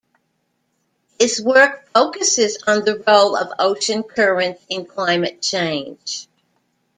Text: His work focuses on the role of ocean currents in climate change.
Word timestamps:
His 1.19 1.39
work 1.39 1.85
focuses 1.93 2.57
on 2.65 2.83
the 2.85 3.03
role 3.07 3.37
of 3.37 3.53
ocean 3.59 4.01
currents 4.01 4.65
in 4.67 4.87
climate 4.87 5.43
change. 5.43 6.27